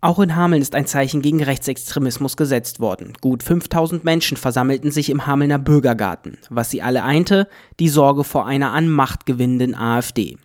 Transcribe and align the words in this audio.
Auch 0.00 0.20
in 0.20 0.36
Hameln 0.36 0.62
ist 0.62 0.76
ein 0.76 0.86
Zeichen 0.86 1.22
gegen 1.22 1.42
Rechtsextremismus 1.42 2.36
gesetzt 2.36 2.78
worden. 2.78 3.14
Gut 3.20 3.42
5000 3.42 4.04
Menschen 4.04 4.36
versammelten 4.36 4.92
sich 4.92 5.10
im 5.10 5.26
Hamelner 5.26 5.58
Bürgergarten. 5.58 6.38
Was 6.50 6.70
sie 6.70 6.82
alle 6.82 7.02
einte, 7.02 7.48
die 7.80 7.88
Sorge 7.88 8.22
vor 8.22 8.46
einer 8.46 8.70
an 8.70 8.88
Macht 8.88 9.26
gewinnenden 9.26 9.74
AfD. 9.74 10.36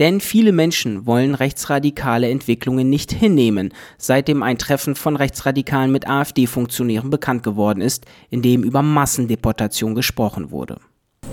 Denn 0.00 0.20
viele 0.20 0.50
Menschen 0.50 1.06
wollen 1.06 1.36
rechtsradikale 1.36 2.28
Entwicklungen 2.28 2.90
nicht 2.90 3.12
hinnehmen, 3.12 3.72
seitdem 3.96 4.42
ein 4.42 4.58
Treffen 4.58 4.96
von 4.96 5.14
Rechtsradikalen 5.14 5.92
mit 5.92 6.08
AfD-Funktionären 6.08 7.08
bekannt 7.08 7.44
geworden 7.44 7.82
ist, 7.82 8.06
in 8.30 8.42
dem 8.42 8.64
über 8.64 8.82
Massendeportation 8.82 9.94
gesprochen 9.94 10.50
wurde. 10.50 10.80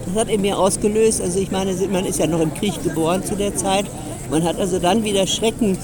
Das 0.05 0.13
hat 0.15 0.29
in 0.29 0.41
mir 0.41 0.59
ausgelöst, 0.59 1.21
also 1.21 1.39
ich 1.39 1.49
meine, 1.49 1.73
man 1.91 2.05
ist 2.05 2.19
ja 2.19 2.27
noch 2.27 2.41
im 2.41 2.53
Krieg 2.53 2.83
geboren 2.83 3.23
zu 3.23 3.35
der 3.35 3.55
Zeit. 3.55 3.85
Man 4.29 4.43
hat 4.43 4.59
also 4.59 4.77
dann 4.77 5.03
wieder 5.03 5.25
Schrecken 5.25 5.75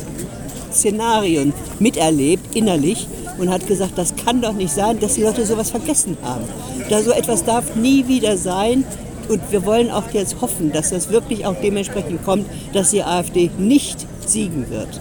Szenarien 0.72 1.54
miterlebt, 1.80 2.56
innerlich, 2.56 3.08
und 3.38 3.50
hat 3.50 3.68
gesagt, 3.68 3.98
das 3.98 4.16
kann 4.16 4.42
doch 4.42 4.54
nicht 4.54 4.74
sein, 4.74 5.00
dass 5.00 5.16
die 5.16 5.24
Leute 5.24 5.46
sowas 5.46 5.72
vergessen 5.72 6.18
haben. 6.24 6.44
Da 6.90 7.02
so 7.02 7.12
etwas 7.12 7.46
darf 7.46 7.76
nie 7.76 8.08
wieder 8.08 8.38
sein. 8.38 8.86
Und 9.30 9.52
wir 9.52 9.64
wollen 9.66 9.92
auch 9.92 10.10
jetzt 10.12 10.42
hoffen, 10.42 10.72
dass 10.72 10.90
das 10.90 11.10
wirklich 11.10 11.46
auch 11.46 11.56
dementsprechend 11.62 12.26
kommt, 12.26 12.48
dass 12.74 12.92
die 12.92 13.04
AfD 13.04 13.52
nicht 13.58 14.08
siegen 14.26 14.70
wird. 14.72 15.00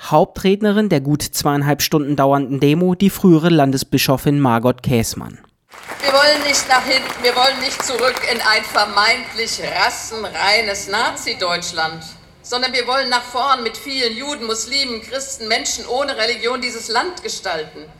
Hauptrednerin 0.00 0.88
der 0.88 1.00
gut 1.00 1.22
zweieinhalb 1.22 1.82
Stunden 1.82 2.14
dauernden 2.14 2.60
Demo, 2.60 2.94
die 2.94 3.10
frühere 3.10 3.48
Landesbischofin 3.48 4.38
Margot 4.38 4.82
Käßmann. 4.82 5.38
Wir 6.02 6.12
wollen 6.12 6.42
nicht 6.46 6.68
nach 6.68 6.84
hinten, 6.84 7.22
wir 7.22 7.34
wollen 7.34 7.58
nicht 7.60 7.82
zurück 7.82 8.20
in 8.32 8.40
ein 8.40 8.62
vermeintlich 8.62 9.60
rassenreines 9.76 10.88
Nazi-Deutschland 10.88 12.04
sondern 12.44 12.72
wir 12.74 12.86
wollen 12.86 13.08
nach 13.08 13.24
vorn 13.24 13.62
mit 13.62 13.76
vielen 13.76 14.16
Juden, 14.16 14.44
Muslimen, 14.44 15.02
Christen, 15.02 15.48
Menschen 15.48 15.86
ohne 15.86 16.16
Religion 16.16 16.60
dieses 16.60 16.88
Land 16.88 17.22
gestalten. 17.22 17.90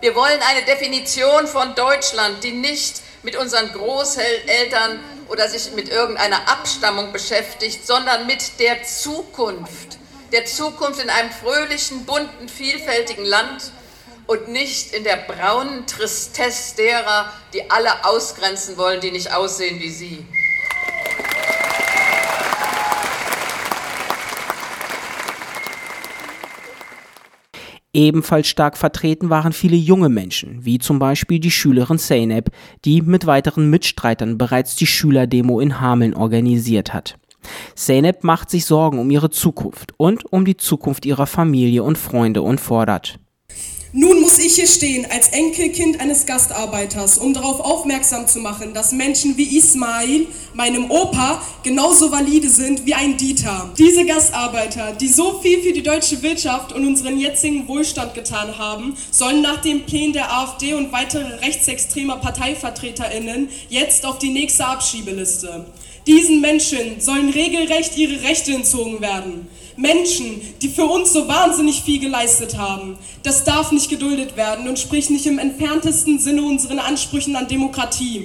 Wir 0.00 0.14
wollen 0.14 0.40
eine 0.50 0.62
Definition 0.66 1.46
von 1.46 1.74
Deutschland, 1.74 2.44
die 2.44 2.52
nicht 2.52 3.00
mit 3.22 3.34
unseren 3.36 3.72
Großeltern 3.72 5.00
oder 5.28 5.48
sich 5.48 5.72
mit 5.72 5.88
irgendeiner 5.88 6.46
Abstammung 6.48 7.12
beschäftigt, 7.12 7.86
sondern 7.86 8.26
mit 8.26 8.60
der 8.60 8.84
Zukunft. 8.84 9.98
Der 10.32 10.44
Zukunft 10.44 11.02
in 11.02 11.08
einem 11.08 11.30
fröhlichen, 11.30 12.04
bunten, 12.04 12.50
vielfältigen 12.50 13.24
Land 13.24 13.72
und 14.26 14.48
nicht 14.48 14.92
in 14.92 15.04
der 15.04 15.16
braunen 15.16 15.86
Tristesse 15.86 16.76
derer, 16.76 17.32
die 17.54 17.70
alle 17.70 18.04
ausgrenzen 18.04 18.76
wollen, 18.76 19.00
die 19.00 19.12
nicht 19.12 19.32
aussehen 19.32 19.80
wie 19.80 19.90
sie. 19.90 20.26
Ebenfalls 27.94 28.48
stark 28.48 28.76
vertreten 28.76 29.30
waren 29.30 29.52
viele 29.52 29.76
junge 29.76 30.08
Menschen, 30.08 30.64
wie 30.64 30.78
zum 30.78 30.98
Beispiel 30.98 31.38
die 31.38 31.52
Schülerin 31.52 31.98
Zeynep, 31.98 32.50
die 32.84 33.00
mit 33.00 33.24
weiteren 33.24 33.70
Mitstreitern 33.70 34.36
bereits 34.36 34.74
die 34.74 34.86
Schülerdemo 34.86 35.60
in 35.60 35.80
Hameln 35.80 36.14
organisiert 36.14 36.92
hat. 36.92 37.16
Zeynep 37.76 38.24
macht 38.24 38.50
sich 38.50 38.66
Sorgen 38.66 38.98
um 38.98 39.10
ihre 39.10 39.30
Zukunft 39.30 39.94
und 39.96 40.24
um 40.32 40.44
die 40.44 40.56
Zukunft 40.56 41.06
ihrer 41.06 41.26
Familie 41.26 41.84
und 41.84 41.96
Freunde 41.96 42.42
und 42.42 42.60
fordert. 42.60 43.20
Nun 43.96 44.22
muss 44.22 44.40
ich 44.40 44.56
hier 44.56 44.66
stehen 44.66 45.06
als 45.08 45.28
Enkelkind 45.28 46.00
eines 46.00 46.26
Gastarbeiters, 46.26 47.16
um 47.16 47.32
darauf 47.32 47.60
aufmerksam 47.60 48.26
zu 48.26 48.40
machen, 48.40 48.74
dass 48.74 48.90
Menschen 48.90 49.36
wie 49.36 49.56
Ismail, 49.56 50.26
meinem 50.52 50.90
Opa, 50.90 51.40
genauso 51.62 52.10
valide 52.10 52.50
sind 52.50 52.84
wie 52.86 52.94
ein 52.94 53.16
Dieter. 53.16 53.72
Diese 53.78 54.04
Gastarbeiter, 54.04 54.94
die 55.00 55.06
so 55.06 55.38
viel 55.38 55.62
für 55.62 55.72
die 55.72 55.84
deutsche 55.84 56.20
Wirtschaft 56.22 56.72
und 56.72 56.84
unseren 56.84 57.20
jetzigen 57.20 57.68
Wohlstand 57.68 58.14
getan 58.14 58.58
haben, 58.58 58.96
sollen 59.12 59.42
nach 59.42 59.62
dem 59.62 59.86
Plänen 59.86 60.12
der 60.12 60.28
AfD 60.28 60.74
und 60.74 60.90
weitere 60.90 61.32
rechtsextremer 61.36 62.16
ParteivertreterInnen 62.16 63.48
jetzt 63.68 64.06
auf 64.06 64.18
die 64.18 64.30
nächste 64.30 64.66
Abschiebeliste. 64.66 65.66
Diesen 66.06 66.42
Menschen 66.42 67.00
sollen 67.00 67.30
regelrecht 67.30 67.96
ihre 67.96 68.22
Rechte 68.22 68.52
entzogen 68.52 69.00
werden. 69.00 69.48
Menschen, 69.76 70.40
die 70.60 70.68
für 70.68 70.84
uns 70.84 71.12
so 71.12 71.26
wahnsinnig 71.26 71.82
viel 71.82 71.98
geleistet 71.98 72.58
haben. 72.58 72.98
Das 73.22 73.44
darf 73.44 73.72
nicht 73.72 73.88
geduldet 73.88 74.36
werden 74.36 74.68
und 74.68 74.78
spricht 74.78 75.10
nicht 75.10 75.26
im 75.26 75.38
entferntesten 75.38 76.18
Sinne 76.18 76.42
unseren 76.42 76.78
Ansprüchen 76.78 77.34
an 77.36 77.48
Demokratie. 77.48 78.22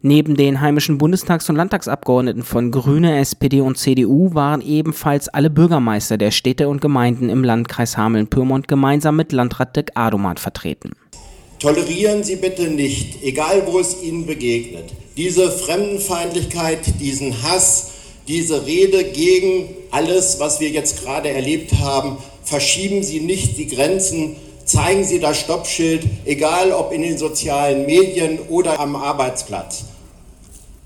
Neben 0.00 0.36
den 0.36 0.60
heimischen 0.60 0.98
Bundestags- 0.98 1.50
und 1.50 1.56
Landtagsabgeordneten 1.56 2.44
von 2.44 2.70
Grüne, 2.70 3.18
SPD 3.18 3.60
und 3.60 3.76
CDU 3.76 4.32
waren 4.34 4.62
ebenfalls 4.62 5.28
alle 5.28 5.50
Bürgermeister 5.50 6.16
der 6.16 6.30
Städte 6.30 6.68
und 6.68 6.80
Gemeinden 6.80 7.28
im 7.28 7.44
Landkreis 7.44 7.96
Hameln-Pyrmont 7.96 8.68
gemeinsam 8.68 9.16
mit 9.16 9.32
Landrat 9.32 9.76
Dirk 9.76 9.90
Adomat 9.94 10.40
vertreten. 10.40 10.92
Tolerieren 11.58 12.22
Sie 12.22 12.36
bitte 12.36 12.64
nicht, 12.64 13.22
egal 13.22 13.66
wo 13.66 13.78
es 13.78 14.02
Ihnen 14.02 14.26
begegnet, 14.26 14.92
diese 15.16 15.50
Fremdenfeindlichkeit, 15.50 17.00
diesen 17.00 17.42
Hass, 17.42 17.92
diese 18.28 18.66
Rede 18.66 19.04
gegen 19.04 19.68
alles, 19.90 20.38
was 20.38 20.60
wir 20.60 20.68
jetzt 20.68 21.02
gerade 21.02 21.30
erlebt 21.30 21.72
haben. 21.80 22.18
Verschieben 22.44 23.02
Sie 23.02 23.20
nicht 23.20 23.56
die 23.56 23.68
Grenzen, 23.68 24.36
zeigen 24.66 25.04
Sie 25.04 25.18
das 25.18 25.40
Stoppschild, 25.40 26.02
egal 26.26 26.72
ob 26.72 26.92
in 26.92 27.00
den 27.00 27.16
sozialen 27.16 27.86
Medien 27.86 28.38
oder 28.50 28.78
am 28.78 28.94
Arbeitsplatz. 28.94 29.84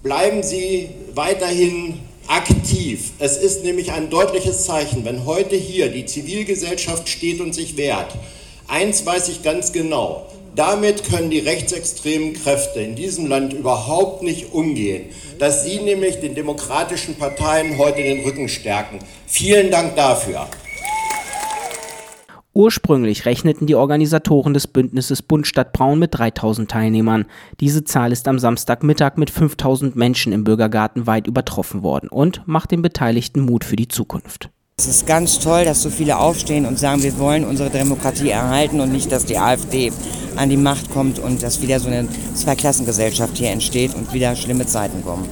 Bleiben 0.04 0.44
Sie 0.44 0.90
weiterhin 1.14 1.98
aktiv. 2.28 3.10
Es 3.18 3.36
ist 3.36 3.64
nämlich 3.64 3.90
ein 3.90 4.08
deutliches 4.08 4.64
Zeichen, 4.64 5.04
wenn 5.04 5.24
heute 5.24 5.56
hier 5.56 5.88
die 5.88 6.06
Zivilgesellschaft 6.06 7.08
steht 7.08 7.40
und 7.40 7.54
sich 7.54 7.76
wehrt. 7.76 8.14
Eins 8.68 9.04
weiß 9.04 9.28
ich 9.30 9.42
ganz 9.42 9.72
genau, 9.72 10.26
damit 10.56 11.04
können 11.04 11.30
die 11.30 11.38
rechtsextremen 11.38 12.34
Kräfte 12.34 12.80
in 12.80 12.96
diesem 12.96 13.26
Land 13.26 13.52
überhaupt 13.52 14.22
nicht 14.22 14.52
umgehen, 14.52 15.06
dass 15.38 15.64
sie 15.64 15.80
nämlich 15.80 16.20
den 16.20 16.34
demokratischen 16.34 17.14
Parteien 17.16 17.78
heute 17.78 18.02
den 18.02 18.24
Rücken 18.24 18.48
stärken. 18.48 18.98
Vielen 19.26 19.70
Dank 19.70 19.96
dafür. 19.96 20.48
Ursprünglich 22.52 23.26
rechneten 23.26 23.66
die 23.66 23.76
Organisatoren 23.76 24.54
des 24.54 24.66
Bündnisses 24.66 25.22
Bund 25.22 25.46
Stadt 25.46 25.72
Braun 25.72 26.00
mit 26.00 26.18
3000 26.18 26.68
Teilnehmern. 26.68 27.26
Diese 27.60 27.84
Zahl 27.84 28.10
ist 28.10 28.26
am 28.26 28.40
Samstagmittag 28.40 29.16
mit 29.16 29.30
5000 29.30 29.94
Menschen 29.94 30.32
im 30.32 30.42
Bürgergarten 30.42 31.06
weit 31.06 31.28
übertroffen 31.28 31.82
worden 31.84 32.08
und 32.08 32.42
macht 32.46 32.72
den 32.72 32.82
Beteiligten 32.82 33.40
Mut 33.42 33.64
für 33.64 33.76
die 33.76 33.88
Zukunft. 33.88 34.50
Es 34.80 34.86
ist 34.86 35.06
ganz 35.06 35.38
toll, 35.38 35.66
dass 35.66 35.82
so 35.82 35.90
viele 35.90 36.18
aufstehen 36.18 36.64
und 36.64 36.78
sagen, 36.78 37.02
wir 37.02 37.18
wollen 37.18 37.44
unsere 37.44 37.68
Demokratie 37.68 38.30
erhalten 38.30 38.80
und 38.80 38.90
nicht, 38.90 39.12
dass 39.12 39.26
die 39.26 39.36
AfD 39.36 39.92
an 40.36 40.48
die 40.48 40.56
Macht 40.56 40.90
kommt 40.90 41.18
und 41.18 41.42
dass 41.42 41.60
wieder 41.60 41.78
so 41.78 41.88
eine 41.88 42.08
Zweiklassengesellschaft 42.34 43.36
hier 43.36 43.50
entsteht 43.50 43.94
und 43.94 44.10
wieder 44.14 44.34
schlimme 44.34 44.64
Zeiten 44.64 45.04
kommen. 45.04 45.28